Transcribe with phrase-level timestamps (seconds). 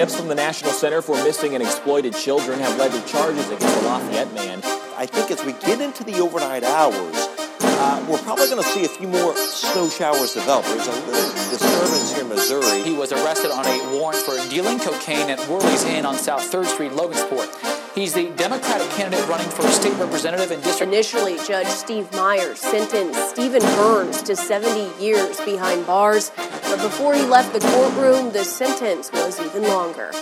[0.00, 3.80] tips from the National Center for Missing and Exploited Children have led to charges against
[3.80, 4.62] the Lafayette man.
[4.96, 7.14] I think as we get into the overnight hours,
[7.60, 10.64] uh, we're probably going to see a few more snow showers develop.
[10.64, 12.82] There's a little disturbance here in Missouri.
[12.82, 16.64] He was arrested on a warrant for dealing cocaine at Worley's Inn on South 3rd
[16.64, 17.80] Street, Logansport.
[17.94, 20.90] He's the Democratic candidate running for state representative in District.
[20.90, 26.30] Initially, Judge Steve Myers sentenced Stephen Burns to 70 years behind bars,
[26.70, 30.12] but before he left the courtroom, the sentence was even longer.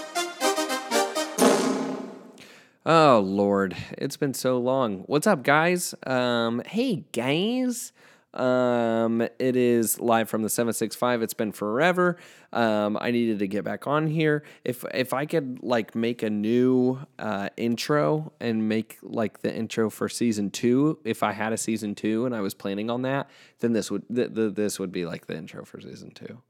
[2.86, 5.00] Oh Lord, it's been so long.
[5.00, 5.94] What's up, guys?
[6.06, 7.92] Um, hey guys.
[8.34, 11.22] Um, it is live from the 765.
[11.22, 12.16] It's been forever.
[12.52, 14.44] Um, I needed to get back on here.
[14.64, 19.90] If if I could like make a new uh, intro and make like the intro
[19.90, 23.28] for season two, if I had a season two and I was planning on that,
[23.60, 26.40] then this would th- th- this would be like the intro for season two.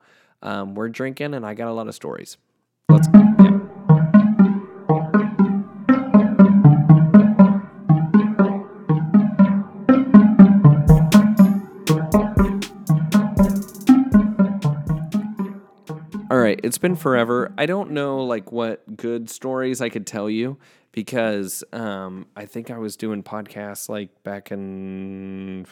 [0.43, 2.37] Um, we're drinking and I got a lot of stories.
[2.89, 3.59] Let's yeah.
[16.31, 17.53] All right, it's been forever.
[17.57, 20.59] I don't know like what good stories I could tell you
[20.93, 25.67] because um, I think I was doing podcasts like back in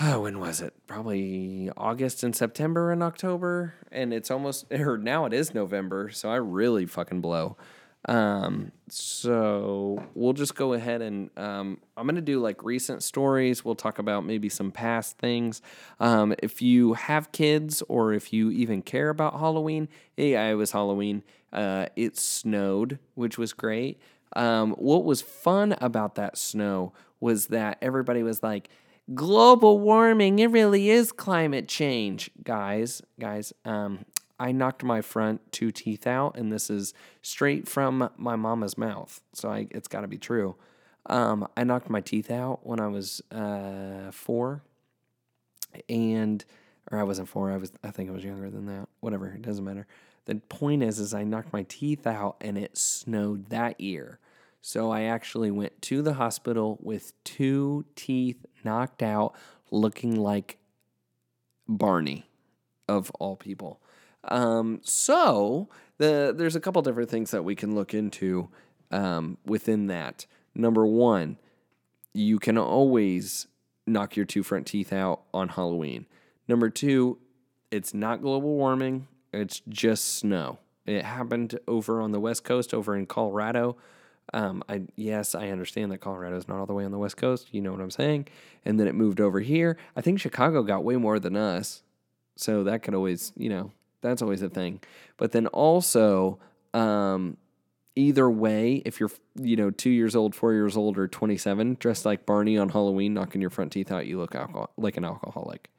[0.00, 0.74] oh, when was it?
[0.86, 6.30] Probably August and September and October, and it's almost or now it is November, so
[6.30, 7.56] I really fucking blow.
[8.04, 13.64] Um, so we'll just go ahead and um, I'm gonna do like recent stories.
[13.64, 15.60] We'll talk about maybe some past things.
[16.00, 20.70] Um, if you have kids or if you even care about Halloween, yeah, it was
[20.72, 21.22] Halloween.
[21.52, 24.00] Uh, it snowed, which was great.
[24.36, 28.68] Um, what was fun about that snow was that everybody was like,
[29.14, 32.30] global warming, it really is climate change.
[32.42, 34.04] Guys, guys, um,
[34.38, 39.20] I knocked my front two teeth out, and this is straight from my mama's mouth.
[39.32, 40.56] So I, it's got to be true.
[41.06, 44.62] Um, I knocked my teeth out when I was uh, four,
[45.88, 46.44] and
[46.90, 47.50] or I wasn't four.
[47.50, 47.72] I was.
[47.82, 48.88] I think I was younger than that.
[49.00, 49.28] Whatever.
[49.28, 49.86] It doesn't matter.
[50.26, 54.18] The point is, is I knocked my teeth out, and it snowed that year.
[54.68, 59.34] So I actually went to the hospital with two teeth knocked out,
[59.70, 60.58] looking like
[61.66, 62.28] Barney,
[62.86, 63.80] of all people.
[64.24, 68.50] Um, so the there's a couple different things that we can look into
[68.90, 70.26] um, within that.
[70.54, 71.38] Number one,
[72.12, 73.46] you can always
[73.86, 76.04] knock your two front teeth out on Halloween.
[76.46, 77.16] Number two,
[77.70, 80.58] it's not global warming; it's just snow.
[80.84, 83.78] It happened over on the west coast, over in Colorado.
[84.32, 87.16] Um, I yes, I understand that Colorado is not all the way on the west
[87.16, 87.48] coast.
[87.52, 88.28] You know what I'm saying?
[88.64, 89.76] And then it moved over here.
[89.96, 91.82] I think Chicago got way more than us,
[92.36, 93.72] so that could always, you know,
[94.02, 94.80] that's always a thing.
[95.16, 96.38] But then also,
[96.74, 97.36] um,
[97.96, 102.04] either way, if you're you know two years old, four years old, or 27, dressed
[102.04, 105.70] like Barney on Halloween, knocking your front teeth out, you look alcohol- like an alcoholic.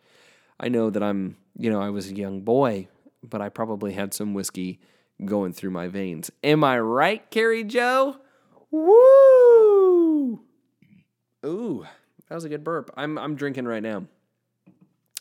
[0.60, 2.88] I know that I'm you know I was a young boy,
[3.24, 4.80] but I probably had some whiskey
[5.24, 6.32] going through my veins.
[6.44, 8.18] Am I right, Carrie Joe?
[8.72, 10.42] Woo!
[11.46, 11.86] Ooh,
[12.28, 12.92] that was a good burp.
[12.96, 14.06] I'm I'm drinking right now.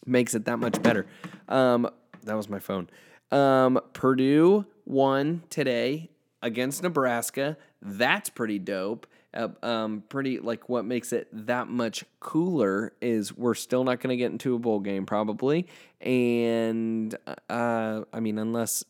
[0.06, 1.06] Makes it that much better.
[1.48, 1.90] Um,
[2.24, 2.88] that was my phone.
[3.30, 6.10] Um, Purdue won today
[6.42, 7.56] against Nebraska.
[7.82, 9.06] That's pretty dope.
[9.34, 14.08] Uh, um, pretty like what makes it that much cooler is we're still not going
[14.08, 15.66] to get into a bowl game probably,
[16.00, 17.14] and
[17.48, 18.84] uh, I mean unless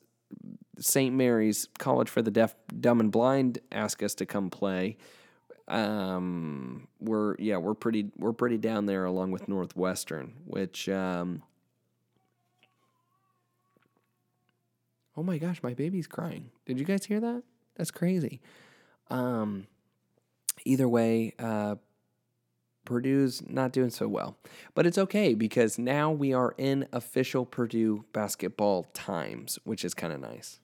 [0.81, 1.15] St.
[1.15, 4.97] Mary's College for the Deaf, Dumb, and Blind ask us to come play.
[5.67, 11.43] Um, we're yeah we're pretty we're pretty down there along with Northwestern, which um,
[15.19, 16.51] Oh my gosh, my baby's crying.
[16.65, 17.43] Did you guys hear that?
[17.75, 18.41] That's crazy.
[19.11, 19.67] Um,
[20.65, 21.75] either way, uh,
[22.85, 24.37] Purdue's not doing so well,
[24.77, 30.13] but it's okay because now we are in official Purdue basketball times, which is kind
[30.13, 30.61] of nice.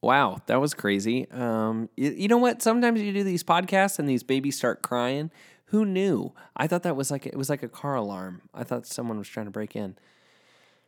[0.00, 1.28] Wow, that was crazy.
[1.30, 2.62] Um, you, you know what?
[2.62, 5.30] Sometimes you do these podcasts and these babies start crying.
[5.66, 6.32] Who knew?
[6.56, 8.42] I thought that was like it was like a car alarm.
[8.54, 9.96] I thought someone was trying to break in.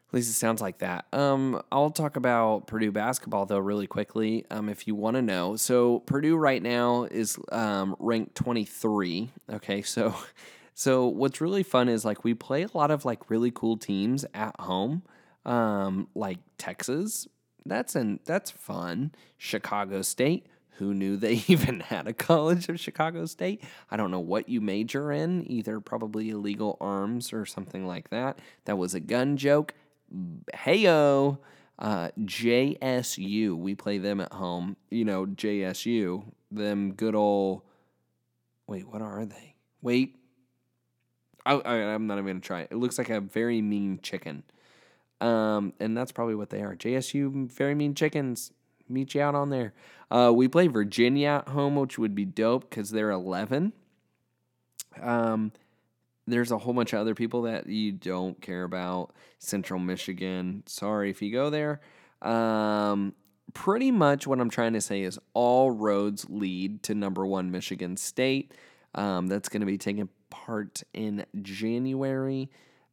[0.08, 1.06] At least it sounds like that.
[1.12, 4.44] Um, I'll talk about Purdue basketball though really quickly.
[4.50, 9.30] Um, if you want to know, so Purdue right now is um, ranked 23.
[9.52, 10.14] Okay, so
[10.74, 14.24] so what's really fun is like we play a lot of like really cool teams
[14.34, 15.02] at home,
[15.44, 17.28] um, like Texas.
[17.64, 19.12] That's an that's fun.
[19.36, 20.46] Chicago State.
[20.78, 23.62] Who knew they even had a college of Chicago State?
[23.90, 28.38] I don't know what you major in, either probably illegal arms or something like that.
[28.64, 29.74] That was a gun joke
[30.54, 31.38] heyo.
[31.78, 34.76] Uh, JSU, we play them at home.
[34.90, 37.62] You know, JSU, them good old.
[38.66, 39.54] Wait, what are they?
[39.80, 40.16] Wait.
[41.46, 42.68] I, I'm not even to try it.
[42.70, 44.42] It looks like a very mean chicken.
[45.20, 46.74] Um, and that's probably what they are.
[46.74, 48.52] JSU, very mean chickens.
[48.88, 49.72] Meet you out on there.
[50.10, 53.72] Uh, we play Virginia at home, which would be dope because they're 11.
[55.00, 55.52] Um,
[56.26, 59.12] there's a whole bunch of other people that you don't care about.
[59.38, 60.64] Central Michigan.
[60.66, 61.80] Sorry if you go there.
[62.22, 63.14] Um,
[63.54, 67.96] pretty much what I'm trying to say is all roads lead to number one Michigan
[67.96, 68.52] State.
[68.94, 72.50] Um, that's going to be taking part in January.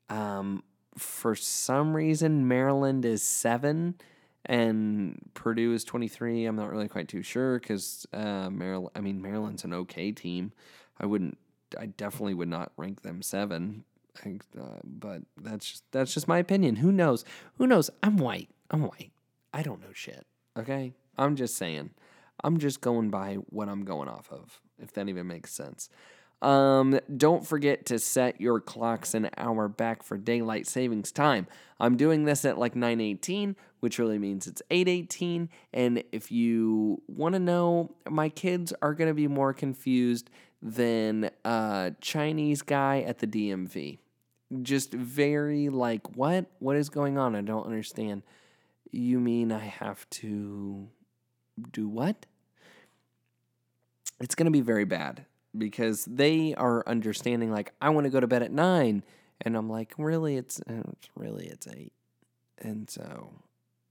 [0.10, 0.64] Um,
[0.98, 3.96] for some reason, Maryland is seven
[4.46, 6.46] and Purdue is 23.
[6.46, 10.54] I'm not really quite too sure because uh, Maryland, I mean, Maryland's an okay team.
[11.00, 11.38] I wouldn't,
[11.78, 13.84] I definitely would not rank them seven.
[14.26, 16.78] I, uh, but that's just, that's just my opinion.
[16.78, 17.26] Who knows?
[17.58, 17.90] Who knows?
[18.02, 18.50] I'm white.
[18.72, 19.12] I'm white.
[19.54, 20.26] I don't know shit.
[20.58, 20.94] Okay.
[21.18, 21.92] I'm just saying.
[22.44, 25.90] I'm just going by what I'm going off of, if that even makes sense.
[26.42, 31.48] Um, don't forget to set your clocks an hour back for daylight savings time.
[31.80, 37.34] I'm doing this at like 9:18, which really means it's 8:18, and if you want
[37.34, 40.30] to know, my kids are to be more confused
[40.62, 44.00] than a Chinese guy at the DMV.
[44.62, 46.46] Just very like, what?
[46.60, 47.36] What is going on?
[47.36, 48.24] I don't understand.
[48.92, 50.88] You mean I have to
[51.72, 52.26] do what?
[54.20, 55.26] It's to be very bad
[55.58, 59.04] because they are understanding like I want to go to bed at 9
[59.42, 60.62] and I'm like really it's
[61.16, 61.92] really it's 8.
[62.60, 63.34] And so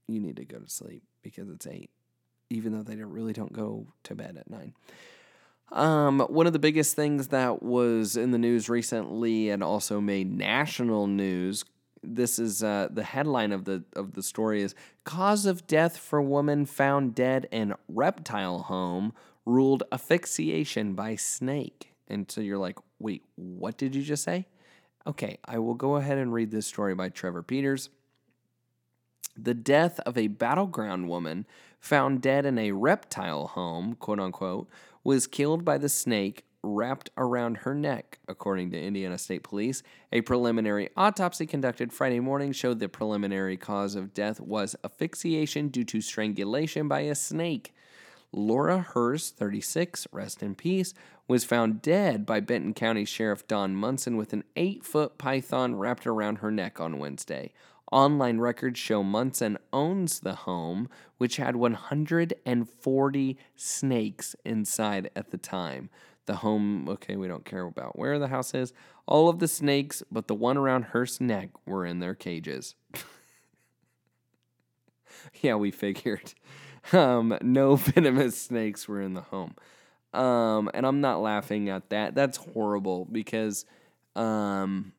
[0.07, 1.89] you need to go to sleep because it's 8
[2.49, 4.73] even though they don't, really don't go to bed at 9.
[5.71, 10.31] Um, one of the biggest things that was in the news recently and also made
[10.31, 11.65] national news.
[12.01, 16.21] This is uh, the headline of the of the story is cause of death for
[16.21, 19.13] woman found dead in reptile home
[19.47, 21.93] ruled asphyxiation by snake.
[22.07, 24.45] And so you're like, wait, what did you just say?
[25.07, 27.89] Okay, I will go ahead and read this story by Trevor Peters.
[29.37, 31.45] The death of a Battle Ground woman
[31.79, 34.67] found dead in a reptile home, quote unquote,
[35.03, 39.83] was killed by the snake wrapped around her neck, according to Indiana State Police.
[40.11, 45.85] A preliminary autopsy conducted Friday morning showed the preliminary cause of death was asphyxiation due
[45.85, 47.73] to strangulation by a snake.
[48.33, 50.93] Laura Hurst, 36, rest in peace,
[51.27, 56.05] was found dead by Benton County Sheriff Don Munson with an eight foot python wrapped
[56.05, 57.51] around her neck on Wednesday.
[57.91, 65.89] Online records show Munson owns the home, which had 140 snakes inside at the time.
[66.25, 68.73] The home, okay, we don't care about where the house is.
[69.05, 72.75] All of the snakes, but the one around Hurst's neck, were in their cages.
[75.41, 76.33] yeah, we figured.
[76.93, 79.55] Um, no venomous snakes were in the home.
[80.13, 82.15] Um, and I'm not laughing at that.
[82.15, 83.65] That's horrible because,
[84.15, 84.93] um,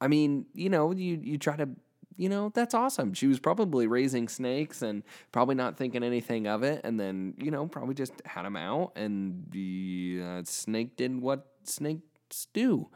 [0.00, 1.68] I mean, you know, you, you try to,
[2.16, 3.12] you know, that's awesome.
[3.12, 5.02] She was probably raising snakes and
[5.32, 6.80] probably not thinking anything of it.
[6.84, 11.46] And then, you know, probably just had them out and the uh, snake did what
[11.64, 12.88] snakes do.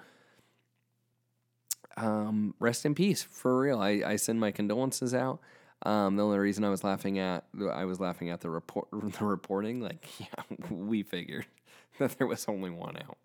[1.97, 3.81] Um, rest in peace, for real.
[3.81, 5.41] I, I send my condolences out.
[5.83, 9.25] Um, the only reason I was laughing at I was laughing at the report the
[9.25, 11.47] reporting like yeah we figured
[11.99, 13.19] that there was only one out.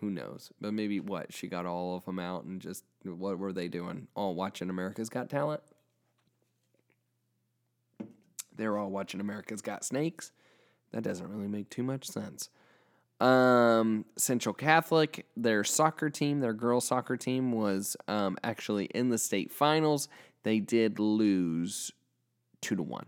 [0.00, 0.52] Who knows?
[0.60, 4.08] But maybe what she got all of them out and just what were they doing?
[4.14, 5.62] All watching America's Got Talent.
[8.54, 10.32] They were all watching America's Got Snakes.
[10.92, 12.50] That doesn't really make too much sense.
[13.20, 19.18] Um, Central Catholic, their soccer team, their girls soccer team was um, actually in the
[19.18, 20.08] state finals
[20.46, 21.90] they did lose
[22.60, 23.06] two to one.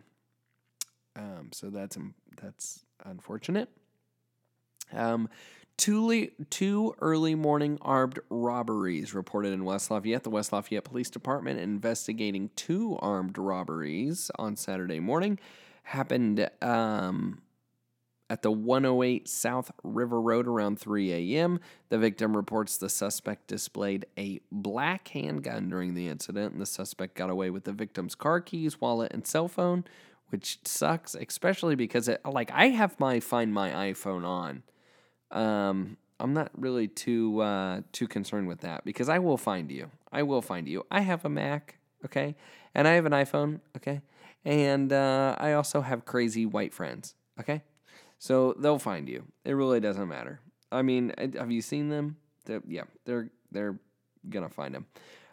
[1.14, 1.96] Um, so that's
[2.42, 3.68] that's unfortunate.
[4.92, 5.28] Um,
[5.76, 10.24] two, two early morning armed robberies reported in West Lafayette.
[10.24, 15.38] The West Lafayette Police Department investigating two armed robberies on Saturday morning
[15.84, 17.40] happened um,
[18.30, 21.60] at the 108 South River Road around 3 a.m.
[21.88, 27.14] The victim reports the suspect displayed a black handgun during the incident, and the suspect
[27.14, 29.84] got away with the victim's car keys, wallet, and cell phone,
[30.28, 34.62] which sucks, especially because it like I have my Find My iPhone on.
[35.30, 39.90] Um, I'm not really too uh, too concerned with that because I will find you.
[40.12, 40.84] I will find you.
[40.90, 42.34] I have a Mac, okay,
[42.74, 44.02] and I have an iPhone, okay,
[44.44, 47.62] and uh, I also have crazy white friends, okay.
[48.18, 49.24] So they'll find you.
[49.44, 50.40] It really doesn't matter.
[50.70, 52.16] I mean, have you seen them?
[52.44, 53.78] They're, yeah, they're they're
[54.28, 54.86] gonna find them.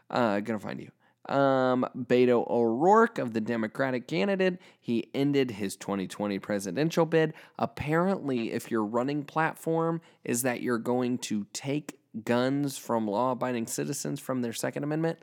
[0.10, 0.92] Uh, gonna find you.
[1.34, 7.34] Um, Beto O'Rourke of the Democratic candidate, he ended his 2020 presidential bid.
[7.58, 13.66] Apparently, if your running platform is that you're going to take guns from law abiding
[13.66, 15.18] citizens from their Second Amendment,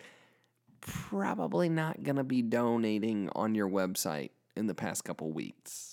[0.81, 5.92] probably not to be donating on your website in the past couple weeks.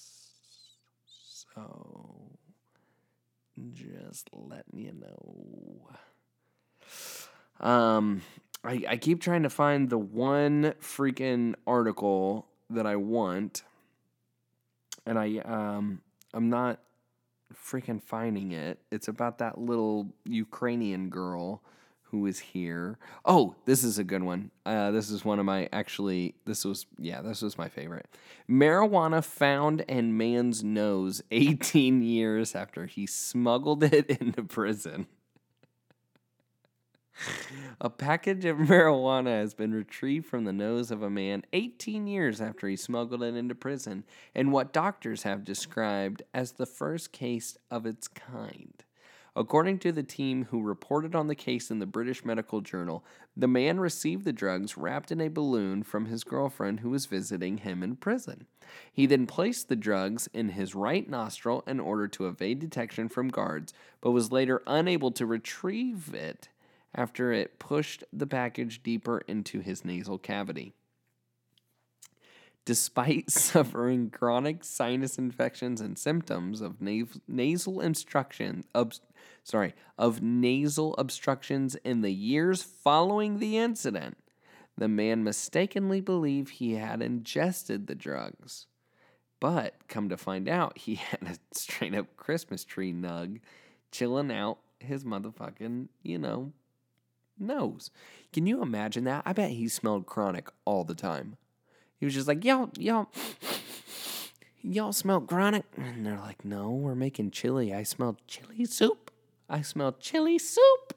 [1.59, 2.31] So,
[3.73, 5.89] just letting you know.
[7.59, 8.21] Um,
[8.63, 13.63] I, I keep trying to find the one freaking article that I want,
[15.05, 16.01] and I um
[16.33, 16.79] I'm not
[17.53, 18.79] freaking finding it.
[18.91, 21.61] It's about that little Ukrainian girl
[22.11, 22.97] who is here.
[23.25, 24.51] Oh, this is a good one.
[24.65, 26.35] Uh, this is one of my actually.
[26.45, 28.07] This was yeah, this was my favorite.
[28.49, 35.07] Marijuana found in man's nose 18 years after he smuggled it into prison.
[37.81, 42.39] A package of marijuana has been retrieved from the nose of a man 18 years
[42.39, 47.57] after he smuggled it into prison, in what doctors have described as the first case
[47.69, 48.85] of its kind.
[49.35, 53.03] According to the team who reported on the case in the British Medical Journal,
[53.37, 57.59] the man received the drugs wrapped in a balloon from his girlfriend who was visiting
[57.59, 58.47] him in prison.
[58.91, 63.29] He then placed the drugs in his right nostril in order to evade detection from
[63.29, 66.49] guards, but was later unable to retrieve it
[66.95, 70.73] after it pushed the package deeper into his nasal cavity.
[72.65, 78.93] Despite suffering chronic sinus infections and symptoms of na- nasal obstruction, ob-
[79.43, 84.17] sorry, of nasal obstructions in the years following the incident,
[84.77, 88.67] the man mistakenly believed he had ingested the drugs.
[89.39, 93.39] But come to find out, he had a straight up Christmas tree nug
[93.91, 96.53] chilling out his motherfucking, you know,
[97.37, 97.89] nose.
[98.31, 99.23] Can you imagine that?
[99.25, 101.37] I bet he smelled chronic all the time.
[101.99, 103.09] He was just like, y'all, y'all,
[104.61, 105.65] y'all smell chronic?
[105.75, 107.73] And they're like, no, we're making chili.
[107.73, 109.11] I smell chili soup.
[109.49, 110.93] I smell chili soup.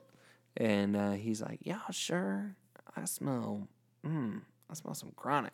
[0.56, 2.54] And uh, he's like, yeah, sure.
[2.94, 3.68] I smell,
[4.06, 5.52] mm, I smell some chronic.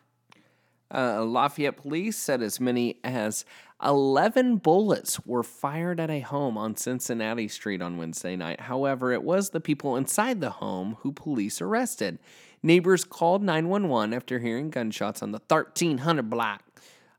[0.93, 3.45] Uh, Lafayette police said as many as
[3.83, 8.61] 11 bullets were fired at a home on Cincinnati Street on Wednesday night.
[8.61, 12.17] However, it was the people inside the home who police arrested.
[12.61, 16.63] Neighbors called 911 after hearing gunshots on the 1300 block.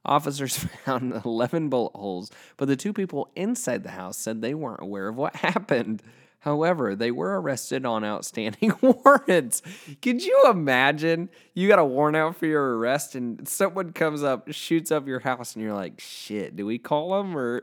[0.04, 4.82] Officers found 11 bullet holes, but the two people inside the house said they weren't
[4.82, 6.02] aware of what happened.
[6.40, 9.60] However, they were arrested on outstanding warrants.
[10.00, 11.28] Could you imagine?
[11.52, 15.20] You got a warrant out for your arrest, and someone comes up, shoots up your
[15.20, 17.62] house, and you're like, shit, do we call them or?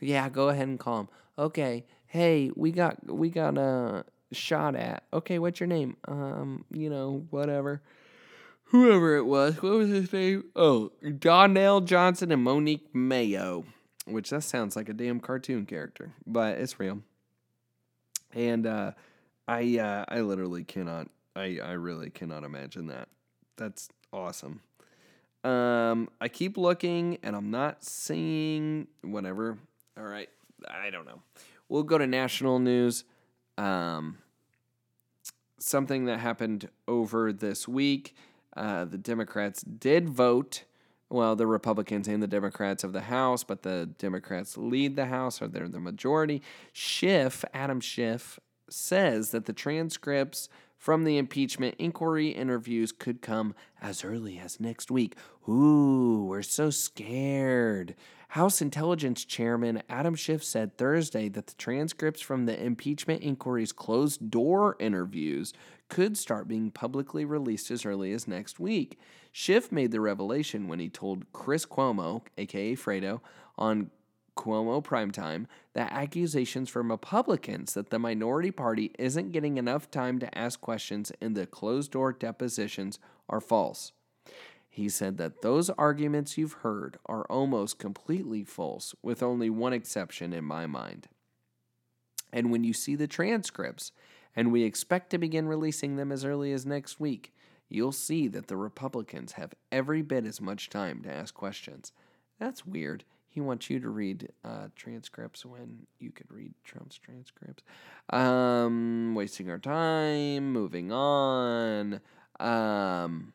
[0.00, 1.08] yeah, go ahead and call them.
[1.36, 5.04] Okay, hey, we got we got a shot at.
[5.12, 5.96] Okay, what's your name?
[6.06, 7.82] Um, you know, whatever.
[8.68, 10.44] Whoever it was, what was his name?
[10.56, 13.64] Oh, Donnell Johnson and Monique Mayo,
[14.06, 17.00] which that sounds like a damn cartoon character, but it's real
[18.34, 18.92] and uh,
[19.48, 21.08] I uh, I literally cannot.
[21.36, 23.08] I I really cannot imagine that.
[23.56, 24.60] That's awesome.
[25.44, 29.58] Um, I keep looking and I'm not seeing whatever.
[29.96, 30.28] All right,
[30.68, 31.20] I don't know.
[31.68, 33.04] We'll go to national news.
[33.56, 34.18] Um,
[35.58, 38.14] something that happened over this week.
[38.56, 40.64] Uh, the Democrats did vote.
[41.10, 45.40] Well, the Republicans and the Democrats of the House, but the Democrats lead the House,
[45.40, 46.42] or they're the majority.
[46.72, 54.04] Schiff, Adam Schiff, says that the transcripts from the impeachment inquiry interviews could come as
[54.04, 55.14] early as next week.
[55.48, 57.94] Ooh, we're so scared.
[58.34, 64.28] House Intelligence Chairman Adam Schiff said Thursday that the transcripts from the impeachment inquiry's closed
[64.28, 65.52] door interviews
[65.88, 68.98] could start being publicly released as early as next week.
[69.30, 73.20] Schiff made the revelation when he told Chris Cuomo, aka Fredo,
[73.56, 73.92] on
[74.36, 80.36] Cuomo Primetime that accusations from Republicans that the minority party isn't getting enough time to
[80.36, 82.98] ask questions in the closed door depositions
[83.28, 83.92] are false.
[84.74, 90.32] He said that those arguments you've heard are almost completely false, with only one exception
[90.32, 91.06] in my mind.
[92.32, 93.92] And when you see the transcripts,
[94.34, 97.32] and we expect to begin releasing them as early as next week,
[97.68, 101.92] you'll see that the Republicans have every bit as much time to ask questions.
[102.40, 103.04] That's weird.
[103.28, 107.62] He wants you to read uh, transcripts when you could read Trump's transcripts.
[108.10, 110.52] Um, wasting our time.
[110.52, 112.00] Moving on.
[112.40, 113.34] Um,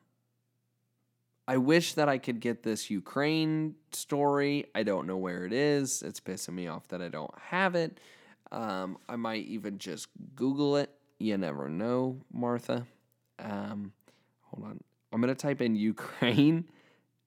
[1.50, 4.68] I wish that I could get this Ukraine story.
[4.75, 6.03] I don't know where it is.
[6.03, 8.00] It's pissing me off that I don't have it.
[8.51, 10.91] Um, I might even just Google it.
[11.18, 12.86] You never know, Martha.
[13.39, 13.94] Um,
[14.44, 14.79] hold on.
[15.12, 16.65] I'm gonna type in Ukraine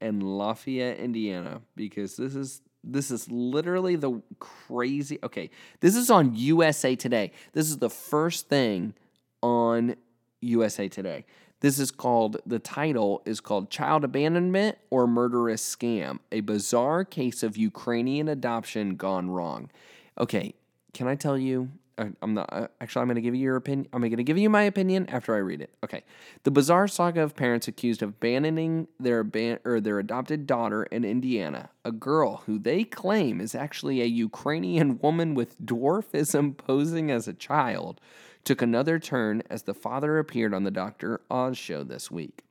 [0.01, 5.19] and Lafayette, Indiana, because this is this is literally the crazy.
[5.25, 5.51] Okay,
[5.81, 7.33] this is on USA Today.
[7.55, 8.95] This is the first thing
[9.43, 9.97] on
[10.41, 11.25] USA Today.
[11.63, 17.45] This is called the title is called Child Abandonment or Murderous Scam: A Bizarre Case
[17.45, 19.71] of Ukrainian Adoption Gone Wrong.
[20.19, 20.55] Okay,
[20.93, 21.71] can I tell you?
[21.99, 23.03] uh, I'm not uh, actually.
[23.03, 23.89] I'm going to give you your opinion.
[23.93, 25.75] I'm going to give you my opinion after I read it.
[25.85, 26.03] Okay,
[26.43, 29.25] the bizarre saga of parents accused of abandoning their
[29.65, 34.99] or their adopted daughter in Indiana, a girl who they claim is actually a Ukrainian
[34.99, 38.01] woman with dwarfism posing as a child,
[38.45, 41.21] took another turn as the father appeared on the Dr.
[41.31, 42.43] Oz show this week.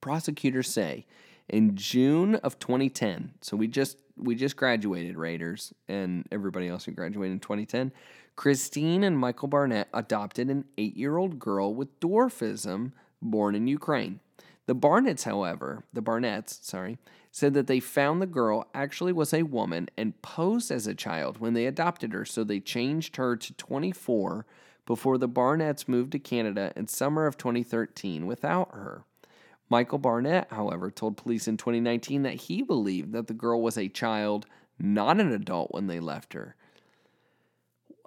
[0.00, 1.06] Prosecutors say
[1.48, 6.92] in June of 2010, so we just we just graduated Raiders and everybody else who
[6.92, 7.92] graduated in 2010,
[8.36, 14.20] Kristine and Michael Barnett adopted an 8-year-old girl with dwarfism born in Ukraine.
[14.66, 16.98] The Barnetts, however, the Barnetts, sorry,
[17.30, 21.38] said that they found the girl actually was a woman and posed as a child
[21.38, 24.46] when they adopted her, so they changed her to 24
[24.86, 29.04] before the Barnetts moved to Canada in summer of 2013 without her.
[29.68, 33.88] Michael Barnett, however, told police in 2019 that he believed that the girl was a
[33.88, 34.46] child,
[34.78, 36.54] not an adult, when they left her.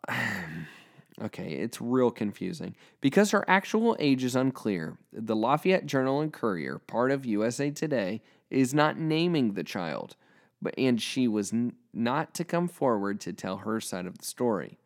[1.24, 2.76] okay, it's real confusing.
[3.02, 8.22] Because her actual age is unclear, the Lafayette Journal and Courier, part of USA Today,
[8.50, 10.16] is not naming the child,
[10.62, 14.26] but and she was n- not to come forward to tell her side of the
[14.26, 14.78] story.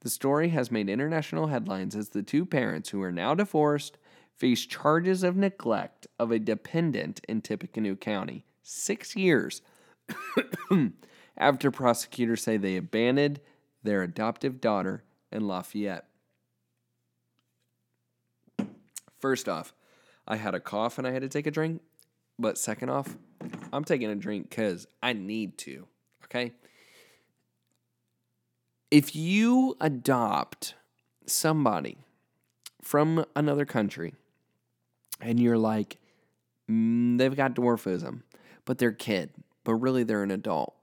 [0.00, 3.98] The story has made international headlines as the two parents, who are now divorced,
[4.34, 8.46] face charges of neglect of a dependent in Tippecanoe County.
[8.62, 9.60] Six years
[11.36, 13.40] after prosecutors say they abandoned
[13.82, 16.06] their adoptive daughter in Lafayette.
[19.18, 19.74] First off,
[20.26, 21.82] I had a cough and I had to take a drink.
[22.38, 23.16] But second off,
[23.72, 25.86] I'm taking a drink because I need to.
[26.24, 26.52] Okay?
[28.90, 30.74] If you adopt
[31.26, 31.98] somebody
[32.82, 34.14] from another country
[35.20, 35.98] and you're like,
[36.68, 38.22] mm, they've got dwarfism,
[38.64, 39.30] but they're kid,
[39.64, 40.74] but really they're an adult.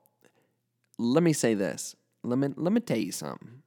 [0.98, 1.96] Let me say this.
[2.24, 3.62] Let me let me tell you something.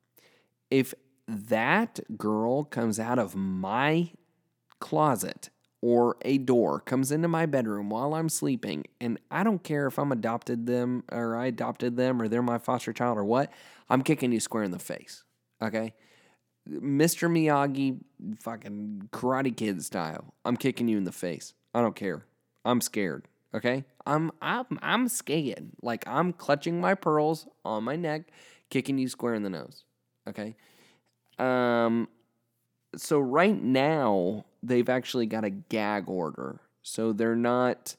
[0.70, 0.94] If
[1.26, 4.10] that girl comes out of my
[4.78, 5.50] closet
[5.82, 9.98] or a door comes into my bedroom while I'm sleeping, and I don't care if
[9.98, 13.52] I'm adopted them or I adopted them or they're my foster child or what,
[13.88, 15.24] I'm kicking you square in the face.
[15.62, 15.94] Okay?
[16.68, 17.30] Mr.
[17.30, 17.98] Miyagi,
[18.40, 20.34] fucking Karate Kid style.
[20.44, 21.54] I'm kicking you in the face.
[21.74, 22.26] I don't care.
[22.64, 23.26] I'm scared.
[23.52, 25.70] Okay, I'm I'm I'm scared.
[25.82, 28.30] Like I'm clutching my pearls on my neck,
[28.68, 29.84] kicking you square in the nose.
[30.30, 30.56] Okay.
[31.38, 32.08] Um.
[32.96, 37.94] So right now they've actually got a gag order, so they're not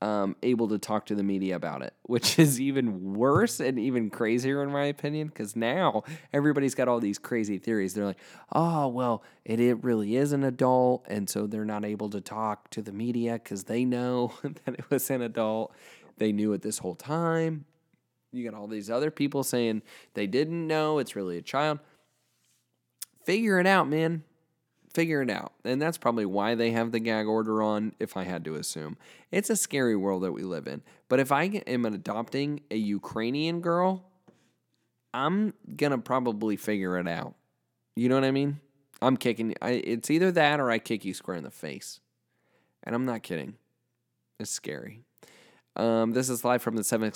[0.00, 4.10] um, able to talk to the media about it, which is even worse and even
[4.10, 5.28] crazier in my opinion.
[5.28, 7.94] Because now everybody's got all these crazy theories.
[7.94, 8.20] They're like,
[8.52, 12.70] "Oh, well, it, it really is an adult," and so they're not able to talk
[12.70, 15.72] to the media because they know that it was an adult.
[16.18, 17.64] They knew it this whole time.
[18.34, 19.82] You got all these other people saying
[20.14, 21.78] they didn't know it's really a child.
[23.24, 24.24] Figure it out, man
[24.94, 25.52] figure it out.
[25.64, 28.96] And that's probably why they have the gag order on, if I had to assume.
[29.30, 30.82] It's a scary world that we live in.
[31.08, 34.04] But if I am adopting a Ukrainian girl,
[35.12, 37.34] I'm going to probably figure it out.
[37.96, 38.60] You know what I mean?
[39.02, 42.00] I'm kicking, I, it's either that or I kick you square in the face.
[42.84, 43.54] And I'm not kidding.
[44.38, 45.02] It's scary.
[45.76, 47.12] Um, this is live from the 7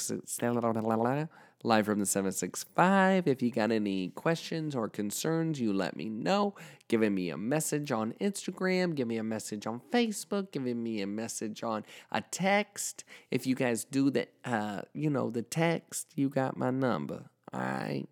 [1.64, 3.26] live from the 765.
[3.26, 6.54] If you got any questions or concerns, you let me know.
[6.88, 11.06] Giving me a message on Instagram, give me a message on Facebook, giving me a
[11.06, 13.04] message on a text.
[13.30, 17.30] If you guys do the, uh, you know, the text, you got my number.
[17.52, 18.06] All right.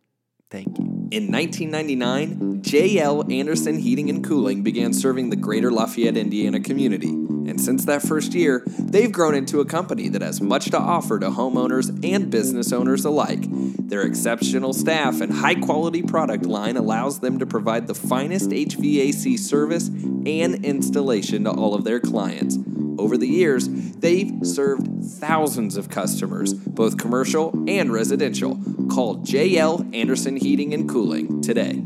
[0.51, 0.85] Thank you.
[1.11, 3.31] In 1999, J.L.
[3.31, 7.26] Anderson Heating and Cooling began serving the greater Lafayette, Indiana community.
[7.49, 11.19] And since that first year, they've grown into a company that has much to offer
[11.19, 13.45] to homeowners and business owners alike.
[13.89, 19.39] Their exceptional staff and high quality product line allows them to provide the finest HVAC
[19.39, 22.59] service and installation to all of their clients.
[22.99, 28.57] Over the years, they've served thousands of customers, both commercial and residential.
[28.91, 31.86] Call JL Anderson Heating and Cooling today.